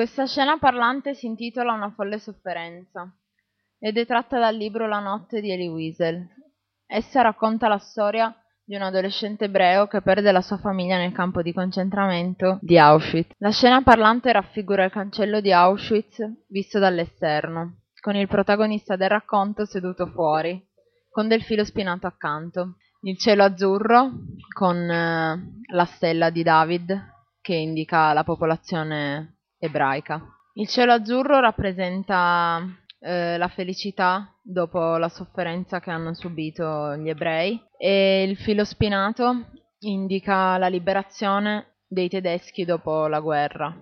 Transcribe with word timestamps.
Questa 0.00 0.24
scena 0.24 0.56
parlante 0.56 1.12
si 1.12 1.26
intitola 1.26 1.74
Una 1.74 1.90
folle 1.90 2.18
sofferenza 2.18 3.06
ed 3.78 3.98
è 3.98 4.06
tratta 4.06 4.38
dal 4.38 4.56
libro 4.56 4.88
La 4.88 4.98
notte 4.98 5.42
di 5.42 5.52
Elie 5.52 5.68
Wiesel. 5.68 6.26
Essa 6.86 7.20
racconta 7.20 7.68
la 7.68 7.76
storia 7.76 8.34
di 8.64 8.76
un 8.76 8.80
adolescente 8.80 9.44
ebreo 9.44 9.88
che 9.88 10.00
perde 10.00 10.32
la 10.32 10.40
sua 10.40 10.56
famiglia 10.56 10.96
nel 10.96 11.12
campo 11.12 11.42
di 11.42 11.52
concentramento 11.52 12.58
di 12.62 12.78
Auschwitz. 12.78 13.34
La 13.40 13.50
scena 13.50 13.82
parlante 13.82 14.32
raffigura 14.32 14.84
il 14.84 14.90
cancello 14.90 15.42
di 15.42 15.52
Auschwitz 15.52 16.46
visto 16.48 16.78
dall'esterno, 16.78 17.82
con 18.00 18.16
il 18.16 18.26
protagonista 18.26 18.96
del 18.96 19.10
racconto 19.10 19.66
seduto 19.66 20.06
fuori, 20.06 20.66
con 21.10 21.28
del 21.28 21.42
filo 21.42 21.62
spinato 21.62 22.06
accanto. 22.06 22.76
Il 23.02 23.18
cielo 23.18 23.44
azzurro 23.44 24.12
con 24.54 24.78
eh, 24.78 25.62
la 25.74 25.84
stella 25.84 26.30
di 26.30 26.42
David 26.42 27.18
che 27.42 27.52
indica 27.52 28.14
la 28.14 28.24
popolazione 28.24 29.39
ebraica. 29.60 30.20
Il 30.54 30.66
cielo 30.66 30.92
azzurro 30.92 31.38
rappresenta 31.38 32.60
eh, 32.98 33.38
la 33.38 33.48
felicità 33.48 34.34
dopo 34.42 34.96
la 34.96 35.08
sofferenza 35.08 35.78
che 35.78 35.90
hanno 35.90 36.12
subito 36.14 36.96
gli 36.96 37.08
ebrei 37.08 37.60
e 37.78 38.24
il 38.24 38.36
filo 38.36 38.64
spinato 38.64 39.46
indica 39.80 40.58
la 40.58 40.66
liberazione 40.66 41.76
dei 41.86 42.08
tedeschi 42.08 42.64
dopo 42.64 43.06
la 43.06 43.20
guerra. 43.20 43.74